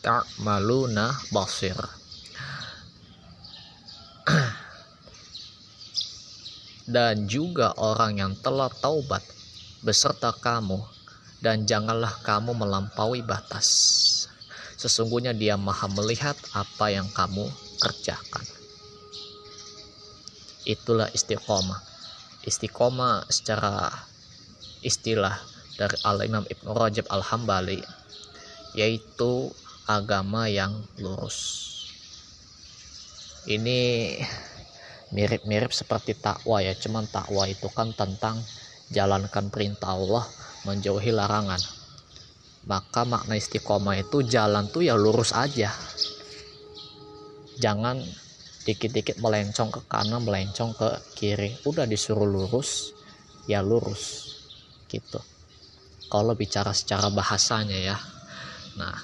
[0.06, 1.76] ta'maluna basir.
[6.88, 9.20] Dan juga orang yang telah taubat
[9.84, 10.80] beserta kamu
[11.44, 13.68] dan janganlah kamu melampaui batas.
[14.78, 17.50] Sesungguhnya dia maha melihat apa yang kamu
[17.82, 18.46] kerjakan.
[20.68, 21.82] Itulah istiqomah.
[22.46, 23.90] Istiqomah secara
[24.86, 25.36] istilah
[25.78, 27.82] dari Al-Imam Ibn Rajab Al-Hambali
[28.78, 29.50] yaitu
[29.90, 31.66] agama yang lurus.
[33.50, 34.14] Ini
[35.10, 38.46] mirip-mirip seperti takwa ya cuman takwa itu kan tentang
[38.94, 40.30] jalankan perintah Allah
[40.70, 41.58] menjauhi larangan.
[42.68, 45.72] Maka makna istiqomah itu jalan tuh ya lurus aja.
[47.58, 48.04] Jangan
[48.68, 51.56] dikit-dikit melencong ke kanan melencong ke kiri.
[51.64, 52.92] Udah disuruh lurus
[53.48, 54.36] ya lurus.
[54.92, 55.24] Gitu.
[56.12, 57.96] Kalau bicara secara bahasanya ya
[58.78, 58.98] nah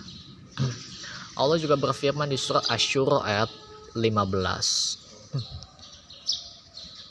[1.33, 3.49] Allah juga berfirman di surat Asyura ayat
[3.97, 4.05] 15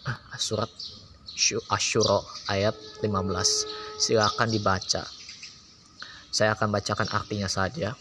[0.06, 0.70] ah, surat
[1.68, 5.02] Asyura ayat 15 silakan dibaca
[6.32, 7.92] saya akan bacakan artinya saja.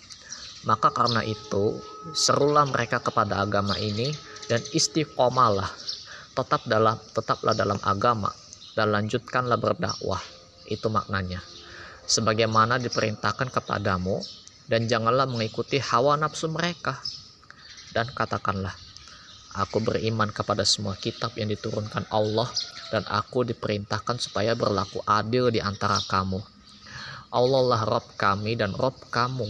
[0.63, 1.75] Maka karena itu,
[2.15, 4.07] serulah mereka kepada agama ini
[4.47, 5.67] dan istiqomalah.
[6.31, 8.31] Tetap dalam tetaplah dalam agama
[8.71, 10.23] dan lanjutkanlah berdakwah.
[10.63, 11.43] Itu maknanya.
[12.07, 14.23] Sebagaimana diperintahkan kepadamu
[14.71, 17.03] dan janganlah mengikuti hawa nafsu mereka.
[17.91, 18.71] Dan katakanlah,
[19.51, 22.47] Aku beriman kepada semua kitab yang diturunkan Allah
[22.87, 26.39] dan aku diperintahkan supaya berlaku adil di antara kamu
[27.31, 29.47] Allah lah Rob kami dan Rob kamu.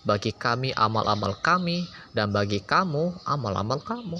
[0.00, 1.84] Bagi kami amal-amal kami
[2.16, 4.16] dan bagi kamu amal-amal kamu.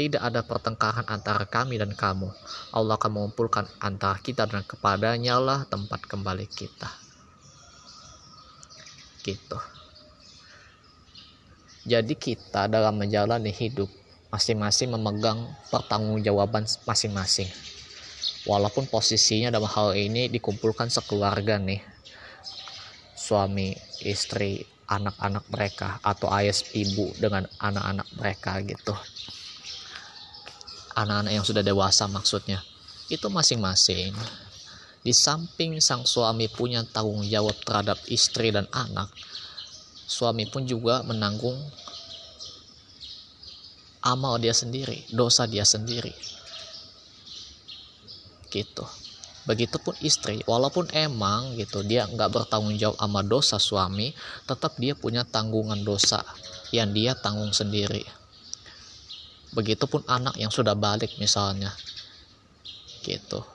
[0.00, 2.32] Tidak ada pertengkaran antara kami dan kamu.
[2.72, 7.05] Allah akan mengumpulkan antara kita dan kepadanya lah tempat kembali kita.
[9.26, 9.58] Gitu.
[11.86, 13.90] Jadi kita dalam menjalani hidup
[14.30, 17.50] masing-masing memegang pertanggungjawaban masing-masing.
[18.46, 21.82] Walaupun posisinya dalam hal ini dikumpulkan sekeluarga nih,
[23.18, 23.74] suami,
[24.06, 28.94] istri, anak-anak mereka atau ayah ibu dengan anak-anak mereka gitu.
[30.94, 32.62] Anak-anak yang sudah dewasa maksudnya.
[33.10, 34.14] Itu masing-masing.
[35.06, 39.06] Di samping sang suami punya tanggung jawab terhadap istri dan anak,
[40.10, 41.54] suami pun juga menanggung
[44.02, 46.10] amal dia sendiri, dosa dia sendiri.
[48.50, 48.82] Gitu.
[49.46, 54.10] Begitupun istri, walaupun emang gitu dia nggak bertanggung jawab sama dosa suami,
[54.42, 56.26] tetap dia punya tanggungan dosa
[56.74, 58.02] yang dia tanggung sendiri.
[59.54, 61.70] Begitupun anak yang sudah balik misalnya,
[63.06, 63.46] gitu.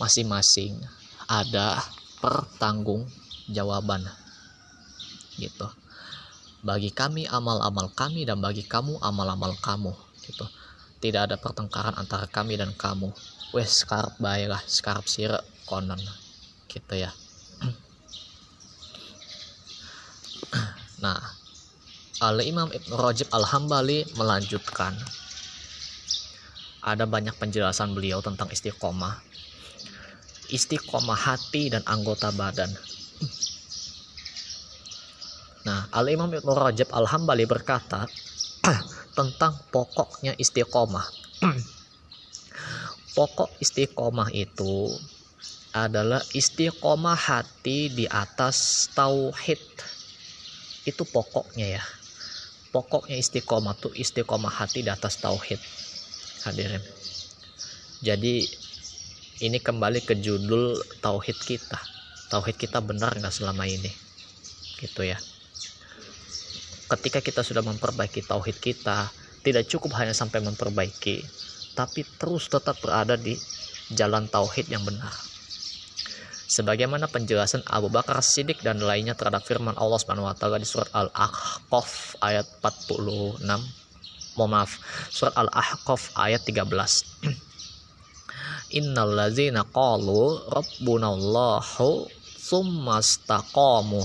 [0.00, 0.80] Masing-masing
[1.28, 1.78] ada
[2.18, 3.04] pertanggung
[3.52, 4.08] jawaban,
[5.36, 5.68] gitu.
[6.64, 9.92] Bagi kami amal-amal kami dan bagi kamu amal-amal kamu,
[10.24, 10.48] gitu.
[11.00, 13.12] Tidak ada pertengkaran antara kami dan kamu
[13.50, 15.98] wes skarp baik lah skarp sirek konon
[16.70, 17.10] gitu ya
[21.02, 21.18] nah
[22.20, 24.94] Al Imam Ibn Rajab Al Hambali melanjutkan
[26.80, 29.18] ada banyak penjelasan beliau tentang istiqomah
[30.50, 32.74] istiqomah hati dan anggota badan.
[35.64, 38.08] Nah Al Imam Ibn Rajab Al Hambali berkata
[39.18, 41.06] tentang pokoknya istiqomah.
[43.10, 44.86] Pokok istiqomah itu
[45.74, 49.58] adalah istiqomah hati di atas tauhid.
[50.86, 51.84] Itu pokoknya ya.
[52.70, 55.58] Pokoknya istiqomah tuh istiqomah hati di atas tauhid.
[56.46, 56.80] Hadirin.
[58.00, 58.46] Jadi
[59.40, 61.80] ini kembali ke judul tauhid kita
[62.28, 63.90] tauhid kita benar nggak selama ini
[64.80, 65.16] gitu ya
[66.90, 71.24] ketika kita sudah memperbaiki tauhid kita tidak cukup hanya sampai memperbaiki
[71.74, 73.38] tapi terus tetap berada di
[73.94, 75.10] jalan tauhid yang benar.
[76.50, 80.90] Sebagaimana penjelasan Abu Bakar Siddiq dan lainnya terhadap firman Allah Subhanahu wa taala di surat
[80.90, 83.46] Al-Ahqaf ayat 46.
[84.34, 84.70] Mohon maaf,
[85.14, 86.66] surat Al-Ahqaf ayat 13.
[88.70, 92.06] Innal ladzina qalu rabbunallahu
[92.50, 94.02] istaqamu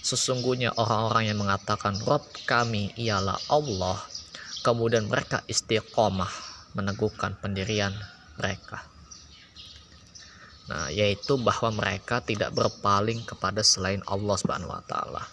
[0.00, 3.98] Sesungguhnya orang-orang yang mengatakan Rob kami ialah Allah
[4.60, 6.28] Kemudian mereka istiqomah
[6.76, 7.96] meneguhkan pendirian
[8.36, 8.84] mereka.
[10.68, 15.24] Nah, yaitu bahwa mereka tidak berpaling kepada selain Allah Subhanahu wa taala.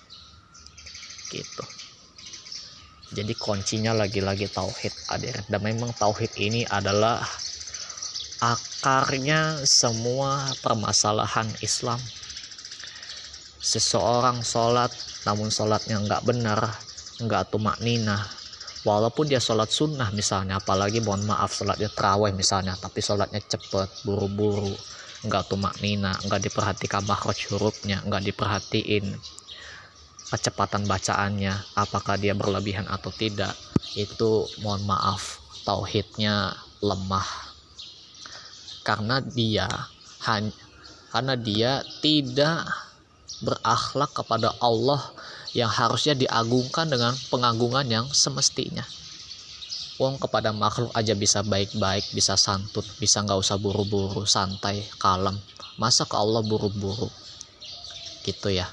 [1.28, 1.66] Gitu.
[3.08, 7.20] jadi kuncinya lagi-lagi tauhid hadir dan memang tauhid ini adalah
[8.38, 12.00] akarnya semua permasalahan Islam.
[13.58, 14.94] Seseorang sholat
[15.28, 16.88] namun sholatnya nggak benar
[17.20, 18.32] nggak tumak nina
[18.88, 24.72] walaupun dia sholat sunnah misalnya apalagi mohon maaf sholatnya terawih misalnya tapi sholatnya cepet buru-buru
[25.28, 29.20] nggak tumak nina nggak diperhatikan makhraj hurufnya nggak diperhatiin
[30.32, 33.52] kecepatan bacaannya apakah dia berlebihan atau tidak
[34.00, 37.47] itu mohon maaf tauhidnya lemah
[38.88, 39.68] karena dia
[40.24, 40.56] hanya
[41.12, 42.64] karena dia tidak
[43.44, 45.04] berakhlak kepada Allah
[45.52, 48.88] yang harusnya diagungkan dengan pengagungan yang semestinya.
[50.00, 55.36] Wong kepada makhluk aja bisa baik-baik, bisa santut, bisa nggak usah buru-buru, santai, kalem.
[55.76, 57.10] Masa ke Allah buru-buru?
[58.22, 58.70] Gitu ya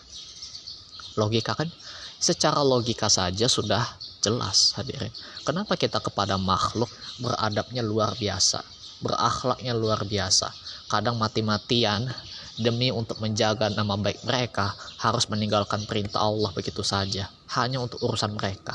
[1.15, 1.71] logika kan
[2.19, 3.83] secara logika saja sudah
[4.23, 5.11] jelas hadirin
[5.47, 6.91] kenapa kita kepada makhluk
[7.23, 8.63] beradabnya luar biasa
[9.05, 10.49] berakhlaknya luar biasa.
[10.89, 12.09] Kadang mati-matian
[12.57, 17.29] demi untuk menjaga nama baik mereka harus meninggalkan perintah Allah begitu saja
[17.61, 18.73] hanya untuk urusan mereka.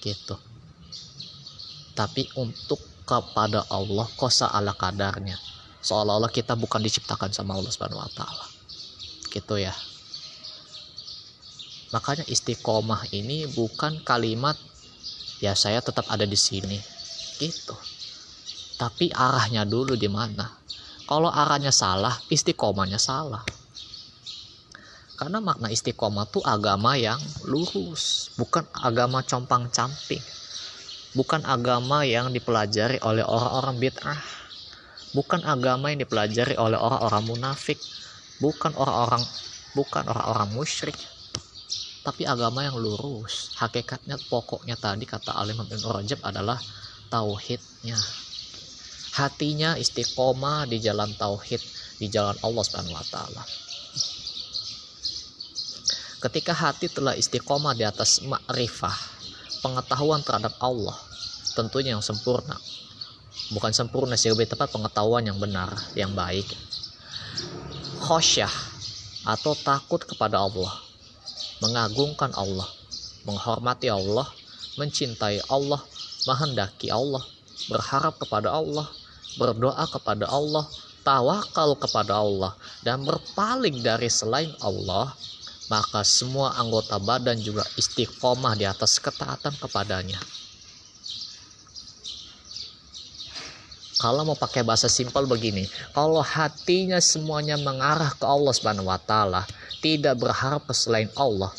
[0.00, 0.38] Gitu.
[1.92, 5.40] Tapi untuk kepada Allah kosa ala kadarnya.
[5.80, 8.46] Seolah-olah kita bukan diciptakan sama Allah Subhanahu wa taala.
[9.32, 9.72] Gitu ya.
[11.88, 14.60] Makanya istiqomah ini bukan kalimat
[15.40, 16.76] ya saya tetap ada di sini.
[17.40, 17.74] Gitu.
[18.78, 20.46] Tapi arahnya dulu di mana?
[21.04, 23.42] Kalau arahnya salah, istiqomahnya salah.
[25.18, 27.18] Karena makna istiqomah itu agama yang
[27.50, 30.22] lurus, bukan agama compang-camping.
[31.18, 34.20] Bukan agama yang dipelajari oleh orang-orang bid'ah.
[35.10, 37.82] Bukan agama yang dipelajari oleh orang-orang munafik.
[38.38, 39.26] Bukan orang-orang
[39.76, 40.96] bukan orang-orang musyrik
[42.02, 46.56] tapi agama yang lurus hakikatnya pokoknya tadi kata alim bin Rajab adalah
[47.12, 47.98] tauhidnya
[49.18, 51.58] hatinya istiqomah di jalan tauhid
[51.98, 53.42] di jalan Allah Subhanahu wa taala.
[56.18, 58.94] Ketika hati telah istiqomah di atas makrifah
[59.62, 60.94] pengetahuan terhadap Allah
[61.58, 62.54] tentunya yang sempurna.
[63.50, 66.46] Bukan sempurna sih lebih tepat pengetahuan yang benar yang baik.
[67.98, 68.50] Khosyah
[69.26, 70.88] atau takut kepada Allah
[71.58, 72.66] mengagungkan Allah,
[73.26, 74.30] menghormati Allah,
[74.78, 75.82] mencintai Allah,
[76.30, 77.22] menghendaki Allah,
[77.66, 78.86] berharap kepada Allah,
[79.38, 80.66] berdoa kepada Allah,
[81.06, 85.14] tawakal kepada Allah, dan berpaling dari selain Allah,
[85.70, 90.18] maka semua anggota badan juga istiqomah di atas ketaatan kepadanya.
[93.98, 99.42] Kalau mau pakai bahasa simpel begini, kalau hatinya semuanya mengarah ke Allah Subhanahu wa taala,
[99.82, 101.50] tidak berharap ke selain Allah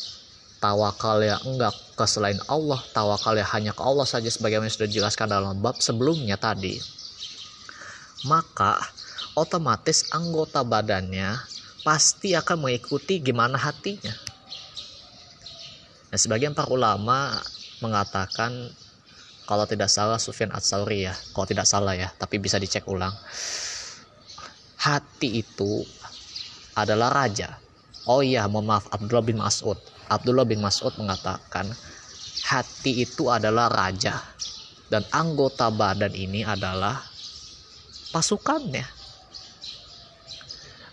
[0.60, 5.32] tawakal ya enggak ke selain Allah tawakal ya hanya ke Allah saja sebagaimana sudah dijelaskan
[5.32, 6.78] dalam bab sebelumnya tadi
[8.28, 8.80] maka
[9.38, 11.40] otomatis anggota badannya
[11.86, 14.12] pasti akan mengikuti gimana hatinya.
[16.10, 17.40] Nah sebagian para ulama
[17.80, 18.52] mengatakan
[19.48, 23.14] kalau tidak salah Sufyan Ats-Sauri ya kalau tidak salah ya tapi bisa dicek ulang.
[24.80, 25.84] Hati itu
[26.72, 27.60] adalah raja.
[28.08, 29.76] Oh iya, mohon maaf Abdullah bin Mas'ud.
[30.08, 31.68] Abdullah bin Mas'ud mengatakan
[32.48, 34.18] hati itu adalah raja
[34.90, 36.98] dan anggota badan ini adalah
[38.12, 38.86] pasukannya.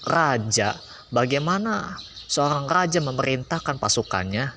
[0.06, 0.78] Raja,
[1.10, 1.98] bagaimana
[2.30, 4.54] seorang raja memerintahkan pasukannya?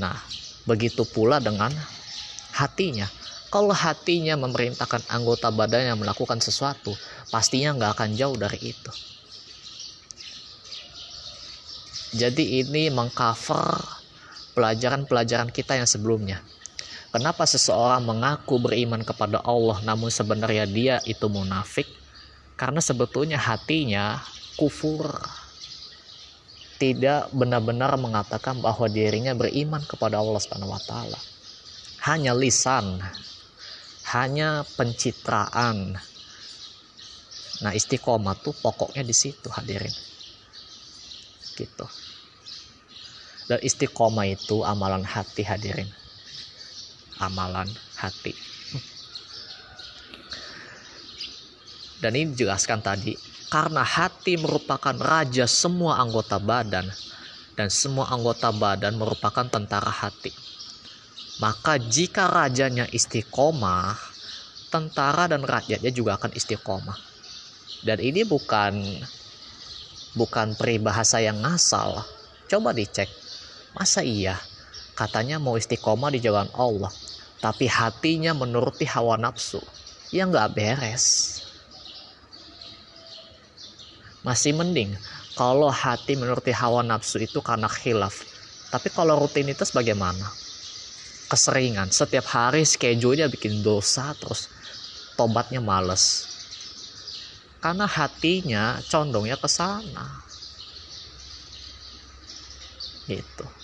[0.00, 0.16] Nah,
[0.64, 1.72] begitu pula dengan
[2.56, 3.08] hatinya.
[3.52, 6.96] Kalau hatinya memerintahkan anggota badannya melakukan sesuatu,
[7.28, 8.92] pastinya nggak akan jauh dari itu.
[12.12, 13.80] Jadi ini mengcover
[14.52, 16.40] pelajaran-pelajaran kita yang sebelumnya.
[17.12, 21.84] Kenapa seseorang mengaku beriman kepada Allah namun sebenarnya dia itu munafik?
[22.56, 24.16] Karena sebetulnya hatinya
[24.56, 25.12] kufur.
[26.80, 31.20] Tidak benar-benar mengatakan bahwa dirinya beriman kepada Allah Subhanahu wa taala.
[32.08, 32.98] Hanya lisan,
[34.10, 35.94] hanya pencitraan.
[37.62, 39.94] Nah, istiqomah tuh pokoknya di situ hadirin.
[41.54, 41.86] Gitu
[43.52, 45.90] dan istiqomah itu amalan hati hadirin
[47.20, 48.32] amalan hati.
[52.02, 53.14] Dan ini dijelaskan tadi
[53.52, 56.88] karena hati merupakan raja semua anggota badan
[57.54, 60.32] dan semua anggota badan merupakan tentara hati.
[61.38, 63.98] Maka jika rajanya istiqomah
[64.72, 66.98] tentara dan rakyatnya juga akan istiqomah.
[67.82, 68.78] Dan ini bukan
[70.16, 72.04] bukan peribahasa yang ngasal
[72.48, 73.08] coba dicek
[73.72, 74.36] Masa iya
[75.02, 76.94] katanya mau istiqomah di jalan Allah
[77.42, 79.58] tapi hatinya menuruti hawa nafsu.
[80.14, 81.36] Ya nggak beres.
[84.22, 84.94] Masih mending
[85.34, 88.22] kalau hati menuruti hawa nafsu itu karena khilaf.
[88.70, 90.30] Tapi kalau rutinitas bagaimana?
[91.26, 91.90] Keseringan.
[91.90, 94.46] Setiap hari schedule-nya bikin dosa terus
[95.18, 96.30] tobatnya males.
[97.58, 100.06] Karena hatinya condongnya ke sana.
[103.10, 103.61] Gitu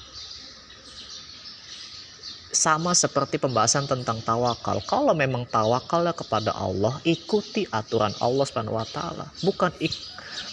[2.49, 4.80] sama seperti pembahasan tentang tawakal.
[4.88, 9.92] Kalau memang tawakal ya kepada Allah, ikuti aturan Allah Subhanahu wa taala, bukan ik,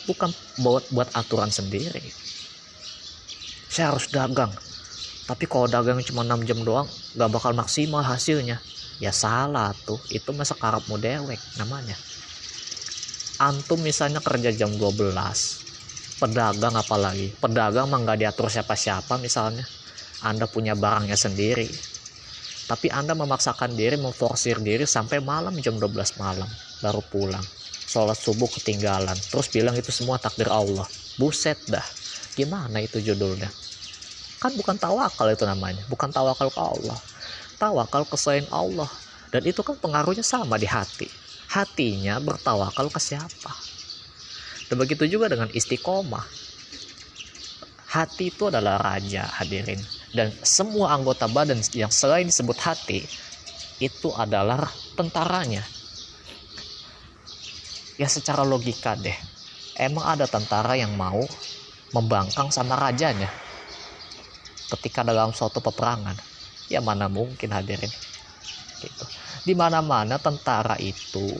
[0.03, 2.11] bukan buat buat aturan sendiri.
[3.71, 4.51] Saya harus dagang.
[5.25, 6.85] Tapi kalau dagang cuma 6 jam doang,
[7.17, 8.61] gak bakal maksimal hasilnya.
[9.01, 11.99] Ya salah tuh, itu masa karapmu dewek namanya.
[13.35, 15.11] Antum misalnya kerja jam 12,
[16.23, 19.67] pedagang apalagi, pedagang mah nggak diatur siapa-siapa misalnya.
[20.23, 21.85] Anda punya barangnya sendiri,
[22.65, 26.49] tapi Anda memaksakan diri, memforsir diri sampai malam jam 12 malam
[26.81, 27.45] baru pulang.
[27.85, 29.21] Sholat subuh ketinggalan.
[29.29, 30.89] Terus bilang itu semua takdir Allah.
[31.13, 31.85] Buset dah.
[32.33, 33.53] Gimana itu judulnya?
[34.41, 35.85] Kan bukan tawakal itu namanya.
[35.85, 37.05] Bukan tawakal ke Allah.
[37.61, 38.89] Tawakal ke selain Allah.
[39.29, 41.13] Dan itu kan pengaruhnya sama di hati.
[41.45, 43.53] Hatinya bertawakal ke siapa?
[44.65, 46.25] Dan begitu juga dengan istiqomah.
[47.93, 49.85] Hati itu adalah raja hadirin
[50.15, 53.11] dan semua anggota badan yang selain disebut hati
[53.83, 55.67] itu adalah tentaranya.
[57.99, 59.15] Ya secara logika deh
[59.75, 61.27] emang ada tentara yang mau
[61.91, 63.35] membangkang sama rajanya?
[64.71, 66.15] Ketika dalam suatu peperangan
[66.71, 67.91] ya mana mungkin hadirin?
[68.79, 69.05] Gitu.
[69.43, 71.39] Di mana mana tentara itu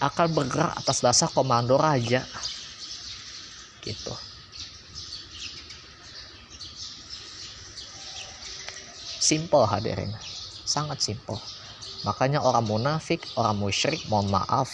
[0.00, 2.28] akan bergerak atas dasar komando raja.
[3.80, 4.25] Gitu
[9.26, 10.14] Simple hadirin.
[10.62, 11.42] Sangat simple.
[12.06, 14.70] Makanya orang munafik, orang musyrik, mohon maaf,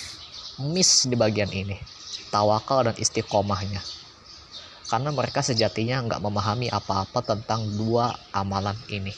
[0.60, 1.80] miss di bagian ini.
[2.28, 3.80] Tawakal dan istiqomahnya.
[4.92, 9.16] Karena mereka sejatinya nggak memahami apa-apa tentang dua amalan ini.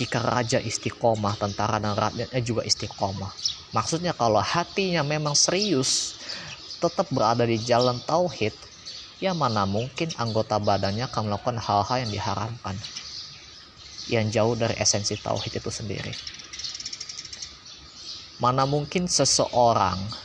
[0.00, 3.36] Jika raja istiqomah, tentara dan rakyatnya juga istiqomah.
[3.76, 6.16] Maksudnya kalau hatinya memang serius,
[6.80, 8.56] tetap berada di jalan tauhid,
[9.20, 12.80] ya mana mungkin anggota badannya akan melakukan hal-hal yang diharamkan
[14.10, 16.14] yang jauh dari esensi tauhid itu sendiri.
[18.40, 20.16] Mana mungkin seseorang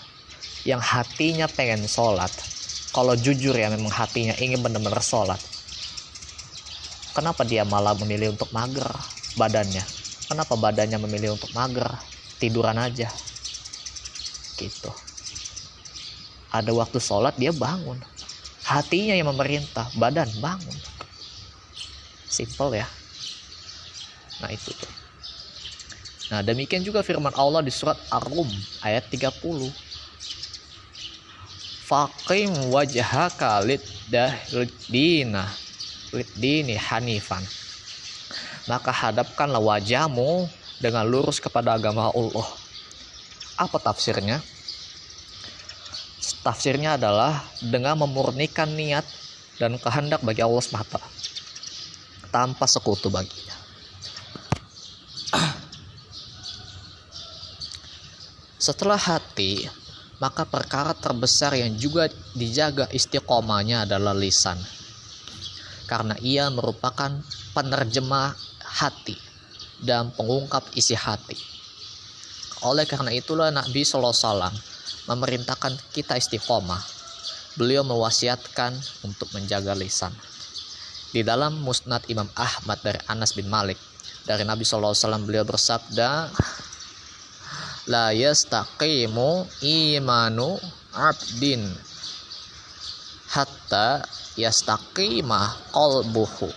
[0.65, 2.47] yang hatinya pengen sholat,
[2.95, 5.41] kalau jujur ya memang hatinya ingin benar-benar sholat,
[7.15, 8.89] kenapa dia malah memilih untuk mager
[9.37, 9.85] badannya?
[10.25, 12.01] Kenapa badannya memilih untuk mager,
[12.41, 13.13] tiduran aja?
[14.57, 14.91] Gitu.
[16.49, 17.99] Ada waktu sholat dia bangun,
[18.63, 20.79] hatinya yang memerintah, badan bangun.
[22.27, 23.04] Simple ya.
[24.45, 24.93] Nah itu tuh.
[26.29, 28.45] Nah demikian juga firman Allah di surat Ar-Rum
[28.85, 29.41] ayat 30.
[31.89, 35.49] Faqim wajhaka lidina
[36.13, 37.41] lidini hanifan.
[38.69, 40.45] Maka hadapkanlah wajahmu
[40.77, 42.49] dengan lurus kepada agama Allah.
[43.57, 44.45] Apa tafsirnya?
[46.45, 49.05] Tafsirnya adalah dengan memurnikan niat
[49.57, 51.01] dan kehendak bagi Allah semata
[52.29, 53.64] tanpa sekutu baginya.
[58.65, 59.69] Setelah hati,
[60.17, 64.57] maka perkara terbesar yang juga dijaga istiqomahnya adalah lisan.
[65.85, 67.13] Karena ia merupakan
[67.53, 68.33] penerjemah
[68.65, 69.13] hati
[69.85, 71.37] dan pengungkap isi hati.
[72.65, 74.49] Oleh karena itulah Nabi SAW
[75.13, 76.81] memerintahkan kita istiqomah.
[77.61, 78.73] Beliau mewasiatkan
[79.05, 80.09] untuk menjaga lisan.
[81.13, 83.77] Di dalam musnad Imam Ahmad dari Anas bin Malik,
[84.25, 86.33] dari Nabi SAW beliau bersabda,
[87.87, 90.57] la yastaqimu imanu
[90.93, 91.63] abdin.
[93.29, 94.05] Hatta
[94.39, 96.49] yastaqima qalbuhu.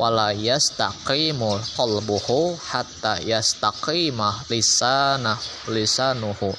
[0.00, 5.36] Wala yastaqimu qalbuhu hatta yastaqima lisana
[5.68, 6.54] lisanuhu.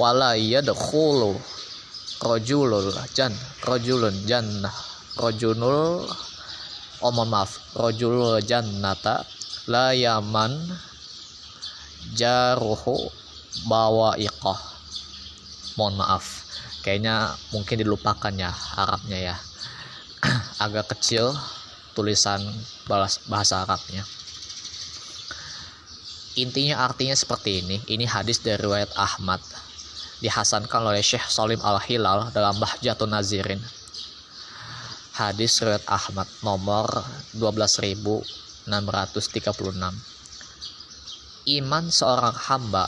[0.00, 1.36] Wala yadkhulu
[2.22, 3.34] rajulul jan
[3.66, 4.72] rajulun jannah
[5.18, 6.06] rajulul
[7.02, 9.26] oh maaf rajulul jannata
[9.66, 10.54] la yaman
[12.10, 12.98] jaruhu
[13.68, 14.58] bawa iqah
[15.76, 16.42] mohon maaf
[16.82, 19.36] kayaknya mungkin dilupakan ya Arabnya ya.
[20.64, 21.32] Agak kecil
[21.94, 22.42] tulisan
[23.30, 24.02] bahasa Arabnya.
[26.34, 27.78] Intinya artinya seperti ini.
[27.86, 29.40] Ini hadis dari riwayat Ahmad.
[30.22, 33.60] Dihasankan oleh Syekh Salim Al-Hilal dalam Bahjatun Nazirin.
[35.12, 36.88] Hadis riwayat Ahmad nomor
[37.36, 38.72] 12636
[41.42, 42.86] iman seorang hamba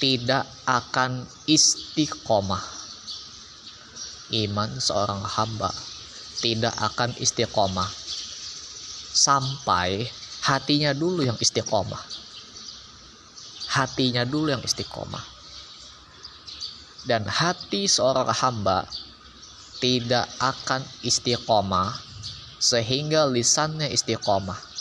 [0.00, 2.64] tidak akan istiqomah.
[4.32, 5.68] Iman seorang hamba
[6.40, 7.90] tidak akan istiqomah.
[9.12, 10.08] Sampai
[10.48, 12.00] hatinya dulu yang istiqomah.
[13.68, 15.24] Hatinya dulu yang istiqomah.
[17.04, 18.88] Dan hati seorang hamba
[19.76, 21.92] tidak akan istiqomah
[22.62, 24.71] sehingga lisannya istiqomah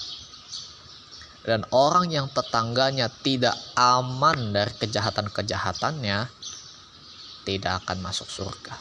[1.41, 6.29] dan orang yang tetangganya tidak aman dari kejahatan-kejahatannya
[7.41, 8.77] tidak akan masuk surga.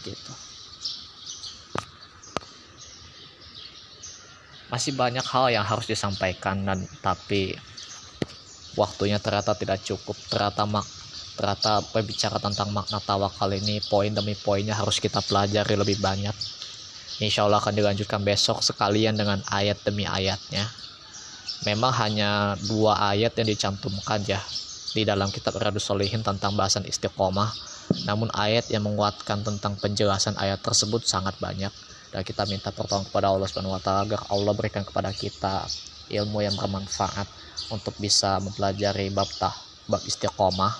[0.00, 0.32] Begitu.
[4.72, 7.52] Masih banyak hal yang harus disampaikan dan tapi
[8.76, 10.16] waktunya ternyata tidak cukup.
[10.32, 10.88] Ternyata mak
[11.36, 16.34] ternyata berbicara tentang makna tawakal ini poin demi poinnya harus kita pelajari lebih banyak
[17.18, 20.70] Insya Allah akan dilanjutkan besok sekalian dengan ayat demi ayatnya.
[21.66, 24.38] Memang hanya dua ayat yang dicantumkan ya
[24.94, 27.50] di dalam kitab Radus Solihin tentang bahasan istiqomah.
[28.06, 31.74] Namun ayat yang menguatkan tentang penjelasan ayat tersebut sangat banyak
[32.14, 35.68] dan kita minta pertolongan kepada Allah Subhanahu wa taala agar Allah berikan kepada kita
[36.08, 37.28] ilmu yang bermanfaat
[37.68, 39.52] untuk bisa mempelajari bab tah,
[39.84, 40.72] bab istiqomah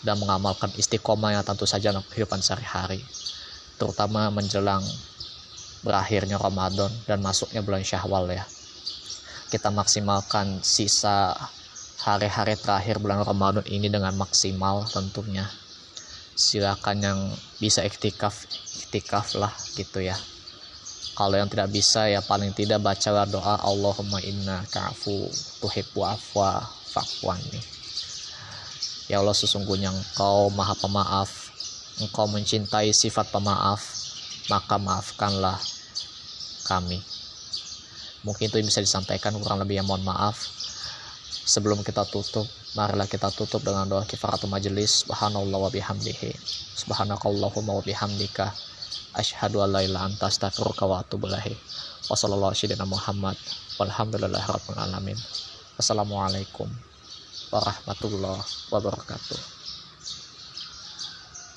[0.00, 3.04] dan mengamalkan istiqomah yang tentu saja dalam kehidupan sehari-hari
[3.76, 4.80] terutama menjelang
[5.82, 8.46] berakhirnya Ramadan dan masuknya bulan Syawal ya.
[9.50, 11.34] Kita maksimalkan sisa
[12.02, 15.44] hari-hari terakhir bulan Ramadan ini dengan maksimal tentunya.
[16.32, 17.20] Silakan yang
[17.60, 18.48] bisa iktikaf,
[18.82, 20.16] iktikaf lah gitu ya.
[21.12, 25.28] Kalau yang tidak bisa ya paling tidak bacalah doa Allahumma inna ka'fu
[25.60, 27.60] tuhibbu afwa fa'fwani.
[29.12, 31.52] Ya Allah sesungguhnya engkau maha pemaaf,
[32.00, 34.01] engkau mencintai sifat pemaaf,
[34.50, 35.58] maka maafkanlah
[36.66, 36.98] kami.
[38.22, 40.46] Mungkin itu bisa disampaikan kurang lebih yang mohon maaf.
[41.42, 42.46] Sebelum kita tutup,
[42.78, 45.02] marilah kita tutup dengan doa kifaratul majelis.
[45.02, 46.30] Subhanallah wa bihamdihi.
[46.78, 48.54] Subhanakallahumma wa bihamdika.
[49.18, 51.58] Asyhadu an la ilaha anta astaghfiruka wa atubu ilaik.
[52.06, 53.36] Wassalamualaikum Muhammad.
[53.82, 55.18] Walhamdulillahirabbil alamin.
[55.74, 56.70] Wassalamualaikum
[57.50, 59.61] warahmatullahi wabarakatuh.